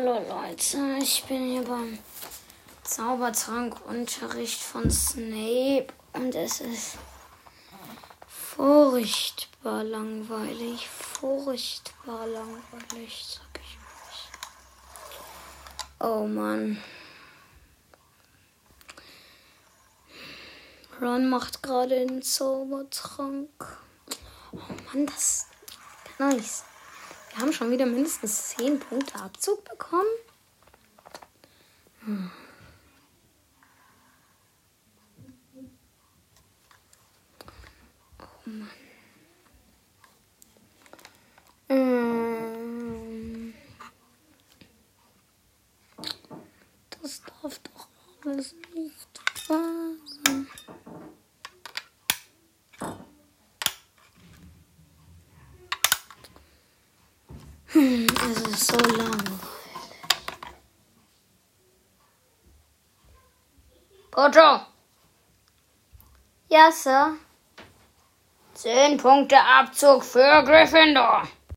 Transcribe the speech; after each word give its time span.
Hallo 0.00 0.22
Leute, 0.28 0.78
ich 1.02 1.24
bin 1.24 1.50
hier 1.50 1.64
beim 1.64 1.98
Zaubertrankunterricht 2.84 4.60
von 4.60 4.88
Snape 4.92 5.88
und 6.12 6.36
es 6.36 6.60
ist 6.60 6.98
furchtbar 8.28 9.82
langweilig, 9.82 10.88
furchtbar 10.88 12.28
langweilig, 12.28 13.40
sag 13.40 13.60
ich 13.60 13.76
euch. 15.98 16.08
Oh 16.08 16.28
Mann. 16.28 16.80
Ron 21.00 21.28
macht 21.28 21.60
gerade 21.60 22.06
den 22.06 22.22
Zaubertrank. 22.22 23.50
Oh 24.52 24.58
Mann, 24.92 25.06
das 25.06 25.48
nice. 26.20 26.62
Wir 27.30 27.38
haben 27.38 27.52
schon 27.52 27.70
wieder 27.70 27.86
mindestens 27.86 28.48
10 28.56 28.80
Punkte 28.80 29.16
Abzug 29.20 29.64
bekommen. 29.64 30.08
Hm. 32.04 32.30
Oh 38.20 38.50
Mann. 38.50 38.70
Ähm. 41.68 43.54
Das 47.02 47.22
darf 47.22 47.58
doch 47.58 47.88
alles 48.24 48.54
nicht 48.74 49.17
Hm, 57.72 58.06
es 58.30 58.40
ist 58.40 58.66
so 58.66 58.76
langweilig. 58.76 59.28
Otto! 64.16 64.60
Ja, 66.48 66.72
Sir. 66.72 67.16
Zehn 68.54 68.96
Punkte 68.96 69.38
Abzug 69.38 70.02
für 70.02 70.42
Gryffindor. 70.44 71.28